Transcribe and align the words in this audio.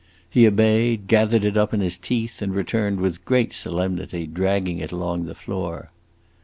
He 0.27 0.47
obeyed, 0.47 1.05
gathered 1.05 1.45
it 1.45 1.55
up 1.55 1.75
in 1.75 1.79
his 1.79 1.95
teeth, 1.95 2.41
and 2.41 2.55
returned 2.55 2.99
with 3.01 3.23
great 3.23 3.53
solemnity, 3.53 4.25
dragging 4.25 4.79
it 4.79 4.91
along 4.91 5.25
the 5.25 5.35
floor. 5.35 5.91